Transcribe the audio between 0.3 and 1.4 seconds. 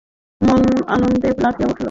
মন আনন্দে